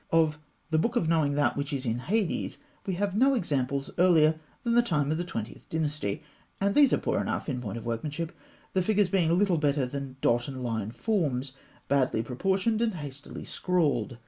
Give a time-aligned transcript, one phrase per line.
[0.09, 0.39] Of
[0.71, 2.57] The Book of Knowing That which is in Hades
[2.87, 6.23] we have no examples earlier than the time of the Twentieth Dynasty,
[6.59, 8.35] and these are poor enough in point of workmanship,
[8.73, 11.53] the figures being little better than dot and line forms,
[11.87, 14.17] badly proportioned and hastily scrawled.